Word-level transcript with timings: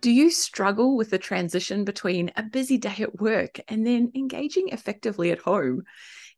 Do 0.00 0.10
you 0.10 0.30
struggle 0.30 0.96
with 0.96 1.10
the 1.10 1.18
transition 1.18 1.84
between 1.84 2.32
a 2.34 2.42
busy 2.42 2.78
day 2.78 2.96
at 3.00 3.20
work 3.20 3.60
and 3.68 3.86
then 3.86 4.10
engaging 4.14 4.70
effectively 4.70 5.30
at 5.30 5.40
home? 5.40 5.82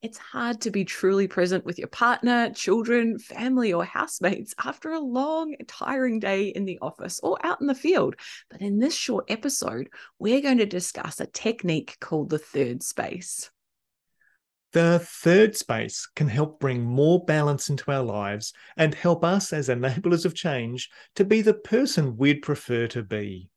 It's 0.01 0.19
hard 0.19 0.61
to 0.63 0.73
be 0.73 0.85
truly 0.85 1.29
present 1.29 1.65
with 1.65 1.79
your 1.79 1.87
partner, 1.87 2.51
children, 2.51 3.21
family, 3.21 3.73
or 3.73 3.85
housemates 3.85 4.53
after 4.65 4.91
a 4.91 4.99
long, 4.99 5.55
tiring 5.69 6.19
day 6.19 6.49
in 6.49 6.65
the 6.65 6.81
office 6.83 7.21
or 7.23 7.39
out 7.47 7.61
in 7.61 7.69
the 7.69 7.75
field. 7.77 8.17
But 8.51 8.63
in 8.63 8.81
this 8.81 8.97
short 8.97 9.27
episode, 9.31 9.91
we're 10.19 10.43
going 10.43 10.59
to 10.59 10.67
discuss 10.67 11.21
a 11.21 11.27
technique 11.27 11.99
called 12.01 12.31
the 12.31 12.41
third 12.41 12.83
space. 12.83 13.49
The 14.73 14.99
third 14.99 15.55
space 15.55 16.09
can 16.17 16.27
help 16.27 16.59
bring 16.59 16.83
more 16.83 17.25
balance 17.25 17.69
into 17.69 17.93
our 17.93 18.03
lives 18.03 18.53
and 18.77 18.93
help 18.93 19.23
us 19.23 19.53
as 19.53 19.69
enablers 19.69 20.25
of 20.25 20.35
change 20.35 20.91
to 21.15 21.25
be 21.25 21.43
the 21.43 21.55
person 21.55 22.17
we'd 22.17 22.43
prefer 22.43 22.89
to 22.89 23.05
be. 23.05 23.51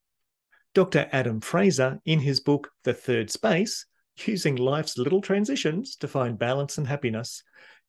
Dr. 0.75 1.07
Adam 1.13 1.39
Fraser, 1.39 2.01
in 2.03 2.19
his 2.19 2.41
book, 2.41 2.69
The 2.83 2.93
Third 2.93 3.31
Space, 3.31 3.85
using 4.25 4.57
life's 4.57 4.97
little 4.97 5.21
transitions 5.21 5.95
to 5.95 6.07
find 6.09 6.37
balance 6.37 6.77
and 6.77 6.85
happiness, 6.85 7.41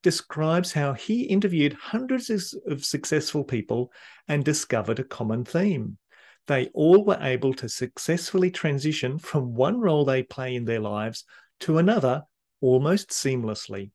describes 0.04 0.72
how 0.72 0.92
he 0.92 1.22
interviewed 1.22 1.72
hundreds 1.72 2.54
of 2.68 2.84
successful 2.84 3.42
people 3.42 3.92
and 4.28 4.44
discovered 4.44 5.00
a 5.00 5.04
common 5.04 5.44
theme. 5.44 5.98
They 6.46 6.66
all 6.74 7.04
were 7.04 7.18
able 7.20 7.54
to 7.54 7.68
successfully 7.68 8.52
transition 8.52 9.18
from 9.18 9.54
one 9.56 9.80
role 9.80 10.04
they 10.04 10.22
play 10.22 10.54
in 10.54 10.64
their 10.64 10.78
lives 10.78 11.24
to 11.60 11.78
another 11.78 12.22
almost 12.60 13.08
seamlessly. 13.10 13.90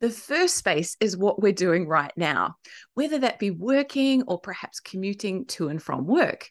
The 0.00 0.10
first 0.10 0.56
space 0.56 0.96
is 0.98 1.16
what 1.16 1.40
we're 1.40 1.52
doing 1.52 1.86
right 1.86 2.12
now, 2.16 2.56
whether 2.94 3.20
that 3.20 3.38
be 3.38 3.52
working 3.52 4.24
or 4.24 4.40
perhaps 4.40 4.80
commuting 4.80 5.44
to 5.46 5.68
and 5.68 5.80
from 5.80 6.04
work. 6.04 6.48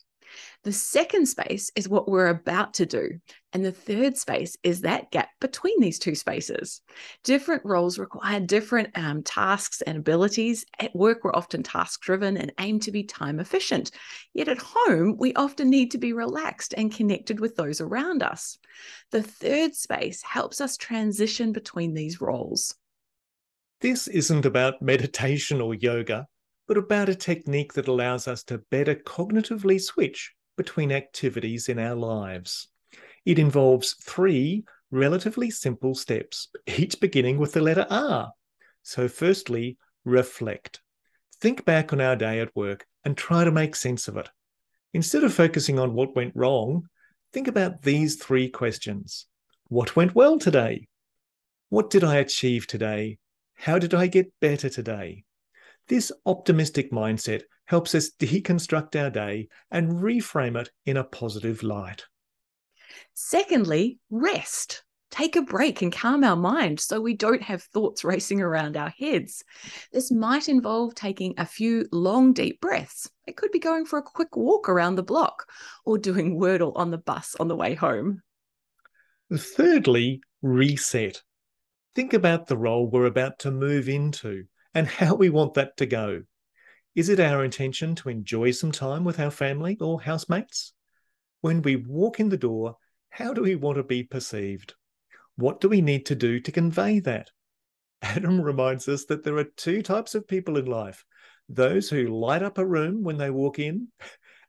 The 0.64 0.72
second 0.72 1.26
space 1.26 1.72
is 1.76 1.90
what 1.90 2.08
we're 2.08 2.28
about 2.28 2.76
to 2.76 2.86
do. 2.86 3.20
And 3.52 3.66
the 3.66 3.72
third 3.72 4.16
space 4.16 4.56
is 4.62 4.82
that 4.82 5.10
gap 5.10 5.30
between 5.40 5.80
these 5.80 5.98
two 5.98 6.14
spaces. 6.14 6.82
Different 7.24 7.66
roles 7.66 7.98
require 7.98 8.40
different 8.40 8.90
um, 8.96 9.24
tasks 9.24 9.82
and 9.82 9.98
abilities. 9.98 10.64
At 10.80 10.96
work, 10.96 11.24
we're 11.24 11.34
often 11.34 11.64
task 11.64 12.02
driven 12.02 12.38
and 12.38 12.54
aim 12.60 12.80
to 12.82 12.92
be 12.92 13.04
time 13.04 13.40
efficient. 13.40 13.90
Yet 14.36 14.50
at 14.50 14.60
home, 14.60 15.18
we 15.18 15.34
often 15.34 15.70
need 15.70 15.90
to 15.92 15.98
be 15.98 16.14
relaxed 16.14 16.76
and 16.78 16.94
connected 16.94 17.40
with 17.40 17.56
those 17.56 17.82
around 17.82 18.22
us. 18.22 18.60
The 19.10 19.24
third 19.24 19.74
space 19.76 20.22
helps 20.22 20.62
us 20.62 20.78
transition 20.78 21.54
between 21.54 21.96
these 21.96 22.22
roles. 22.22 22.76
This 23.82 24.08
isn't 24.08 24.46
about 24.46 24.82
meditation 24.82 25.60
or 25.60 25.74
yoga 25.74 26.28
but 26.68 26.78
about 26.78 27.10
a 27.10 27.16
technique 27.16 27.74
that 27.74 27.90
allows 27.90 28.30
us 28.30 28.44
to 28.44 28.58
better 28.70 28.96
cognitively 28.96 29.82
switch 29.82 30.34
between 30.58 30.92
activities 30.92 31.70
in 31.70 31.80
our 31.80 31.96
lives. 31.96 32.68
It 33.26 33.40
involves 33.40 33.94
three 33.94 34.66
relatively 34.92 35.50
simple 35.50 35.96
steps, 35.96 36.50
each 36.68 37.00
beginning 37.00 37.38
with 37.38 37.54
the 37.54 37.62
letter 37.62 37.88
R. 37.90 38.32
So, 38.84 39.08
firstly, 39.08 39.78
reflect. 40.06 40.82
Think 41.40 41.66
back 41.66 41.94
on 41.94 42.02
our 42.02 42.16
day 42.16 42.40
at 42.40 42.56
work 42.56 42.86
and 43.06 43.18
try 43.18 43.44
to 43.44 43.52
make 43.52 43.76
sense 43.76 44.08
of 44.08 44.18
it. 44.18 44.30
Instead 44.94 45.24
of 45.24 45.34
focusing 45.34 45.80
on 45.80 45.94
what 45.94 46.16
went 46.16 46.36
wrong, 46.36 46.88
think 47.32 47.48
about 47.48 47.82
these 47.82 48.18
three 48.18 48.50
questions 48.50 49.28
What 49.70 49.96
went 49.96 50.14
well 50.14 50.38
today? 50.38 50.88
What 51.70 51.90
did 51.90 52.04
I 52.04 52.18
achieve 52.18 52.68
today? 52.68 53.18
How 53.54 53.80
did 53.80 53.94
I 53.94 54.08
get 54.08 54.34
better 54.42 54.68
today? 54.68 55.24
This 55.88 56.12
optimistic 56.26 56.92
mindset 56.92 57.44
helps 57.66 57.96
us 57.96 58.12
deconstruct 58.12 59.02
our 59.02 59.10
day 59.10 59.48
and 59.70 60.02
reframe 60.02 60.60
it 60.60 60.70
in 60.86 60.98
a 60.98 61.04
positive 61.04 61.64
light. 61.64 62.06
Secondly, 63.14 64.00
rest. 64.10 64.84
Take 65.10 65.36
a 65.36 65.42
break 65.42 65.82
and 65.82 65.92
calm 65.92 66.24
our 66.24 66.38
mind 66.38 66.80
so 66.80 67.02
we 67.02 67.14
don't 67.14 67.42
have 67.42 67.64
thoughts 67.64 68.04
racing 68.06 68.42
around 68.42 68.78
our 68.78 68.90
heads. 68.90 69.44
This 69.92 70.12
might 70.12 70.48
involve 70.48 70.96
taking 70.96 71.34
a 71.38 71.46
few 71.46 71.86
long, 71.92 72.34
deep 72.34 72.62
breaths. 72.62 73.10
It 73.28 73.36
could 73.36 73.52
be 73.52 73.60
going 73.60 73.86
for 73.86 74.00
a 74.00 74.04
quick 74.04 74.38
walk 74.38 74.70
around 74.70 74.96
the 74.96 75.04
block 75.04 75.48
or 75.86 75.98
doing 75.98 76.38
Wordle 76.40 76.72
on 76.76 76.92
the 76.92 76.98
bus 76.98 77.36
on 77.40 77.50
the 77.50 77.56
way 77.56 77.76
home. 77.76 78.22
Thirdly, 79.34 80.22
reset. 80.42 81.22
Think 81.94 82.14
about 82.14 82.48
the 82.48 82.58
role 82.58 82.90
we're 82.90 83.06
about 83.06 83.40
to 83.40 83.52
move 83.52 83.90
into 83.90 84.46
and 84.74 84.88
how 84.88 85.16
we 85.16 85.30
want 85.30 85.56
that 85.56 85.76
to 85.78 85.86
go. 85.86 86.24
Is 86.94 87.08
it 87.08 87.22
our 87.22 87.46
intention 87.46 87.96
to 87.96 88.10
enjoy 88.10 88.52
some 88.52 88.74
time 88.74 89.06
with 89.06 89.18
our 89.18 89.32
family 89.32 89.78
or 89.80 90.02
housemates? 90.02 90.74
When 91.40 91.62
we 91.62 91.78
walk 91.78 92.20
in 92.20 92.28
the 92.28 92.38
door, 92.38 92.76
how 93.10 93.34
do 93.34 93.44
we 93.44 93.56
want 93.56 93.78
to 93.78 93.84
be 93.84 94.04
perceived? 94.04 94.74
What 95.38 95.62
do 95.62 95.70
we 95.70 95.80
need 95.80 96.06
to 96.08 96.16
do 96.16 96.42
to 96.42 96.52
convey 96.52 97.00
that? 97.00 97.30
Adam 98.02 98.42
reminds 98.42 98.90
us 98.90 99.06
that 99.06 99.24
there 99.24 99.38
are 99.38 99.46
two 99.46 99.82
types 99.82 100.16
of 100.16 100.28
people 100.28 100.58
in 100.58 100.66
life 100.66 101.06
those 101.48 101.90
who 101.90 102.08
light 102.08 102.44
up 102.44 102.58
a 102.58 102.66
room 102.66 103.04
when 103.04 103.18
they 103.18 103.30
walk 103.30 103.60
in, 103.60 103.88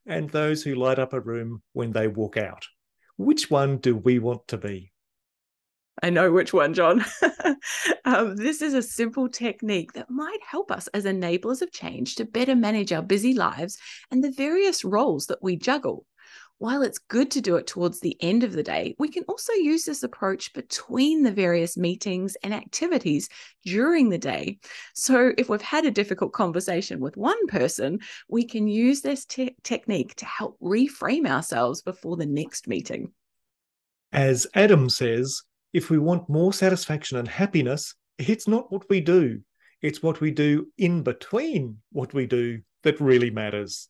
and 0.06 0.30
those 0.30 0.62
who 0.62 0.74
light 0.74 0.98
up 0.98 1.12
a 1.12 1.20
room 1.20 1.62
when 1.72 1.92
they 1.92 2.06
walk 2.06 2.36
out. 2.36 2.66
Which 3.16 3.50
one 3.50 3.78
do 3.78 3.96
we 3.96 4.18
want 4.18 4.46
to 4.48 4.58
be? 4.58 4.92
I 6.02 6.10
know 6.10 6.32
which 6.32 6.52
one, 6.52 6.74
John. 6.74 7.04
um, 8.04 8.34
this 8.34 8.60
is 8.60 8.74
a 8.74 8.82
simple 8.82 9.28
technique 9.28 9.92
that 9.92 10.10
might 10.10 10.40
help 10.44 10.72
us 10.72 10.88
as 10.88 11.04
enablers 11.04 11.62
of 11.62 11.70
change 11.70 12.16
to 12.16 12.24
better 12.24 12.56
manage 12.56 12.92
our 12.92 13.02
busy 13.02 13.34
lives 13.34 13.78
and 14.10 14.22
the 14.22 14.32
various 14.32 14.84
roles 14.84 15.26
that 15.26 15.42
we 15.42 15.56
juggle. 15.56 16.04
While 16.58 16.82
it's 16.82 16.98
good 16.98 17.30
to 17.32 17.40
do 17.40 17.56
it 17.56 17.66
towards 17.66 18.00
the 18.00 18.16
end 18.20 18.44
of 18.44 18.52
the 18.52 18.62
day, 18.62 18.94
we 18.98 19.08
can 19.08 19.24
also 19.24 19.52
use 19.52 19.84
this 19.84 20.02
approach 20.02 20.52
between 20.52 21.22
the 21.22 21.32
various 21.32 21.76
meetings 21.76 22.36
and 22.42 22.54
activities 22.54 23.28
during 23.64 24.08
the 24.08 24.18
day. 24.18 24.58
So, 24.94 25.32
if 25.36 25.48
we've 25.48 25.60
had 25.60 25.86
a 25.86 25.90
difficult 25.90 26.32
conversation 26.32 27.00
with 27.00 27.16
one 27.16 27.48
person, 27.48 27.98
we 28.28 28.44
can 28.44 28.68
use 28.68 29.00
this 29.00 29.24
te- 29.24 29.56
technique 29.64 30.14
to 30.16 30.24
help 30.24 30.56
reframe 30.60 31.26
ourselves 31.26 31.82
before 31.82 32.16
the 32.16 32.26
next 32.26 32.68
meeting. 32.68 33.10
As 34.12 34.46
Adam 34.54 34.88
says, 34.88 35.42
if 35.72 35.90
we 35.90 35.98
want 35.98 36.28
more 36.28 36.52
satisfaction 36.52 37.18
and 37.18 37.28
happiness, 37.28 37.94
it's 38.18 38.46
not 38.46 38.70
what 38.70 38.88
we 38.88 39.00
do, 39.00 39.40
it's 39.80 40.02
what 40.02 40.20
we 40.20 40.30
do 40.30 40.68
in 40.78 41.02
between 41.02 41.78
what 41.90 42.14
we 42.14 42.26
do 42.26 42.60
that 42.82 43.00
really 43.00 43.30
matters. 43.30 43.88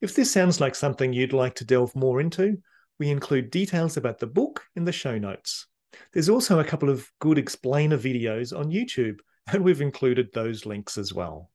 If 0.00 0.14
this 0.14 0.30
sounds 0.30 0.60
like 0.60 0.74
something 0.74 1.12
you'd 1.12 1.32
like 1.32 1.54
to 1.56 1.64
delve 1.64 1.94
more 1.94 2.20
into, 2.20 2.58
we 2.98 3.10
include 3.10 3.50
details 3.50 3.96
about 3.96 4.18
the 4.18 4.26
book 4.26 4.62
in 4.76 4.84
the 4.84 4.92
show 4.92 5.18
notes. 5.18 5.66
There's 6.12 6.28
also 6.28 6.60
a 6.60 6.64
couple 6.64 6.88
of 6.88 7.10
good 7.18 7.38
explainer 7.38 7.98
videos 7.98 8.56
on 8.56 8.70
YouTube, 8.70 9.18
and 9.52 9.64
we've 9.64 9.80
included 9.80 10.28
those 10.32 10.66
links 10.66 10.96
as 10.96 11.12
well. 11.12 11.49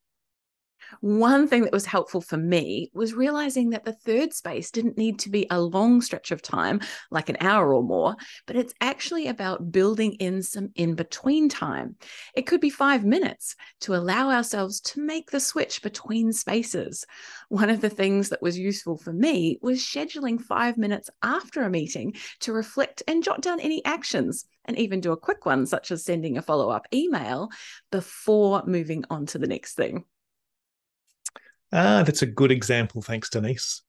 One 1.02 1.48
thing 1.48 1.64
that 1.64 1.74
was 1.74 1.86
helpful 1.86 2.22
for 2.22 2.38
me 2.38 2.92
was 2.94 3.14
realizing 3.14 3.72
that 3.72 3.86
the 3.86 3.94
third 3.94 4.34
space 4.34 4.72
didn't 4.72 4.98
need 4.98 5.20
to 5.20 5.30
be 5.30 5.48
a 5.50 5.62
long 5.62 6.02
stretch 6.02 6.32
of 6.32 6.42
time, 6.42 6.82
like 7.12 7.30
an 7.30 7.38
hour 7.40 7.74
or 7.74 7.84
more, 7.84 8.16
but 8.46 8.56
it's 8.56 8.74
actually 8.82 9.28
about 9.28 9.72
building 9.72 10.14
in 10.14 10.42
some 10.42 10.70
in 10.76 10.96
between 10.96 11.50
time. 11.50 11.96
It 12.36 12.48
could 12.48 12.62
be 12.62 12.70
five 12.70 13.06
minutes 13.06 13.56
to 13.82 13.96
allow 13.96 14.30
ourselves 14.30 14.80
to 14.82 15.02
make 15.02 15.32
the 15.32 15.40
switch 15.40 15.82
between 15.82 16.34
spaces. 16.34 17.06
One 17.50 17.70
of 17.70 17.82
the 17.82 17.90
things 17.90 18.30
that 18.30 18.42
was 18.42 18.58
useful 18.58 18.98
for 18.98 19.14
me 19.14 19.60
was 19.62 19.80
scheduling 19.80 20.42
five 20.42 20.78
minutes 20.78 21.10
after 21.22 21.64
a 21.64 21.70
meeting 21.70 22.14
to 22.42 22.54
reflect 22.54 23.04
and 23.08 23.24
jot 23.24 23.42
down 23.42 23.60
any 23.60 23.84
actions 23.86 24.46
and 24.66 24.78
even 24.78 25.00
do 25.00 25.12
a 25.12 25.18
quick 25.18 25.46
one, 25.46 25.66
such 25.66 25.92
as 25.92 26.04
sending 26.04 26.38
a 26.38 26.42
follow 26.42 26.70
up 26.70 26.88
email 26.94 27.50
before 27.92 28.64
moving 28.66 29.04
on 29.10 29.26
to 29.28 29.38
the 29.38 29.48
next 29.48 29.76
thing. 29.76 30.04
Ah, 31.78 32.04
that's 32.04 32.22
a 32.22 32.26
good 32.26 32.52
example, 32.52 33.02
thanks, 33.02 33.30
Denise. 33.30 33.82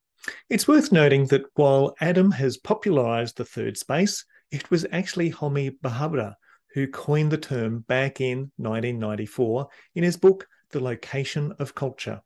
It's 0.51 0.67
worth 0.67 0.91
noting 0.91 1.27
that 1.27 1.45
while 1.55 1.95
Adam 2.01 2.33
has 2.33 2.57
popularized 2.57 3.37
the 3.37 3.45
third 3.45 3.77
space, 3.77 4.25
it 4.51 4.69
was 4.73 4.85
actually 4.91 5.31
Homi 5.31 5.71
Bhabha 5.85 6.35
who 6.75 6.89
coined 6.89 7.31
the 7.31 7.39
term 7.39 7.85
back 7.87 8.21
in 8.21 8.51
1994 8.57 9.69
in 9.95 10.03
his 10.03 10.17
book, 10.17 10.49
The 10.71 10.81
Location 10.81 11.53
of 11.61 11.77
Culture. 11.77 12.21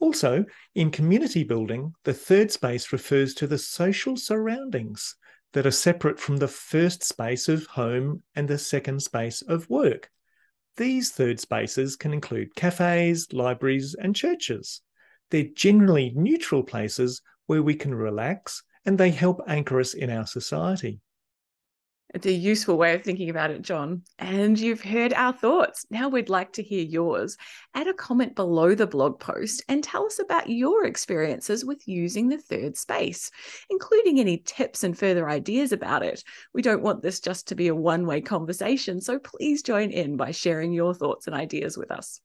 Also, 0.00 0.44
in 0.74 0.90
community 0.90 1.44
building, 1.44 1.94
the 2.04 2.12
third 2.12 2.52
space 2.52 2.92
refers 2.92 3.32
to 3.36 3.46
the 3.46 3.56
social 3.56 4.18
surroundings 4.18 5.16
that 5.54 5.66
are 5.66 5.70
separate 5.70 6.20
from 6.20 6.36
the 6.36 6.46
first 6.46 7.02
space 7.02 7.48
of 7.48 7.64
home 7.68 8.22
and 8.36 8.46
the 8.46 8.58
second 8.58 9.02
space 9.02 9.40
of 9.40 9.70
work. 9.70 10.10
These 10.76 11.12
third 11.12 11.38
spaces 11.38 11.94
can 11.94 12.12
include 12.12 12.54
cafes, 12.56 13.32
libraries, 13.32 13.94
and 13.94 14.14
churches. 14.14 14.80
They're 15.30 15.48
generally 15.54 16.12
neutral 16.16 16.62
places 16.64 17.22
where 17.46 17.62
we 17.62 17.74
can 17.74 17.94
relax 17.94 18.62
and 18.84 18.98
they 18.98 19.10
help 19.10 19.40
anchor 19.46 19.78
us 19.80 19.94
in 19.94 20.10
our 20.10 20.26
society. 20.26 21.00
It's 22.14 22.26
a 22.26 22.32
useful 22.32 22.78
way 22.78 22.94
of 22.94 23.02
thinking 23.02 23.28
about 23.28 23.50
it, 23.50 23.60
John. 23.60 24.02
And 24.20 24.56
you've 24.56 24.80
heard 24.80 25.12
our 25.12 25.32
thoughts. 25.32 25.84
Now 25.90 26.08
we'd 26.08 26.28
like 26.28 26.52
to 26.52 26.62
hear 26.62 26.84
yours. 26.84 27.36
Add 27.74 27.88
a 27.88 27.92
comment 27.92 28.36
below 28.36 28.76
the 28.76 28.86
blog 28.86 29.18
post 29.18 29.64
and 29.68 29.82
tell 29.82 30.06
us 30.06 30.20
about 30.20 30.48
your 30.48 30.86
experiences 30.86 31.64
with 31.64 31.88
using 31.88 32.28
the 32.28 32.38
third 32.38 32.76
space, 32.76 33.32
including 33.68 34.20
any 34.20 34.38
tips 34.38 34.84
and 34.84 34.96
further 34.96 35.28
ideas 35.28 35.72
about 35.72 36.04
it. 36.04 36.22
We 36.54 36.62
don't 36.62 36.84
want 36.84 37.02
this 37.02 37.18
just 37.18 37.48
to 37.48 37.56
be 37.56 37.66
a 37.66 37.74
one 37.74 38.06
way 38.06 38.20
conversation, 38.20 39.00
so 39.00 39.18
please 39.18 39.64
join 39.64 39.90
in 39.90 40.16
by 40.16 40.30
sharing 40.30 40.72
your 40.72 40.94
thoughts 40.94 41.26
and 41.26 41.34
ideas 41.34 41.76
with 41.76 41.90
us. 41.90 42.20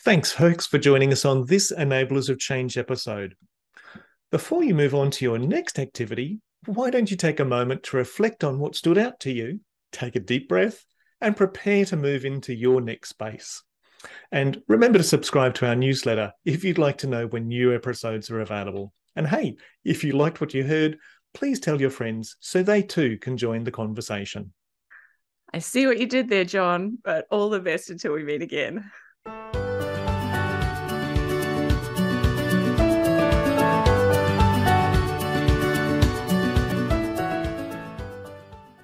Thanks, 0.00 0.32
Hoax, 0.32 0.66
for 0.66 0.78
joining 0.78 1.12
us 1.12 1.24
on 1.24 1.46
this 1.46 1.70
Enablers 1.70 2.28
of 2.28 2.40
Change 2.40 2.76
episode. 2.76 3.36
Before 4.32 4.64
you 4.64 4.74
move 4.74 4.92
on 4.92 5.12
to 5.12 5.24
your 5.24 5.38
next 5.38 5.78
activity, 5.78 6.40
why 6.66 6.90
don't 6.90 7.10
you 7.10 7.16
take 7.16 7.40
a 7.40 7.44
moment 7.44 7.82
to 7.84 7.96
reflect 7.96 8.44
on 8.44 8.58
what 8.58 8.76
stood 8.76 8.98
out 8.98 9.20
to 9.20 9.32
you, 9.32 9.60
take 9.90 10.16
a 10.16 10.20
deep 10.20 10.48
breath, 10.48 10.84
and 11.20 11.36
prepare 11.36 11.84
to 11.86 11.96
move 11.96 12.24
into 12.24 12.54
your 12.54 12.80
next 12.80 13.10
space? 13.10 13.62
And 14.30 14.62
remember 14.68 14.98
to 14.98 15.04
subscribe 15.04 15.54
to 15.54 15.66
our 15.66 15.76
newsletter 15.76 16.32
if 16.44 16.64
you'd 16.64 16.78
like 16.78 16.98
to 16.98 17.06
know 17.06 17.26
when 17.26 17.48
new 17.48 17.74
episodes 17.74 18.30
are 18.30 18.40
available. 18.40 18.92
And 19.14 19.26
hey, 19.26 19.56
if 19.84 20.02
you 20.02 20.12
liked 20.12 20.40
what 20.40 20.54
you 20.54 20.64
heard, 20.64 20.98
please 21.34 21.60
tell 21.60 21.80
your 21.80 21.90
friends 21.90 22.36
so 22.40 22.62
they 22.62 22.82
too 22.82 23.18
can 23.18 23.36
join 23.36 23.64
the 23.64 23.70
conversation. 23.70 24.52
I 25.54 25.58
see 25.58 25.86
what 25.86 25.98
you 25.98 26.06
did 26.06 26.28
there, 26.28 26.44
John, 26.44 26.98
but 27.04 27.26
all 27.30 27.50
the 27.50 27.60
best 27.60 27.90
until 27.90 28.12
we 28.12 28.24
meet 28.24 28.42
again. 28.42 28.90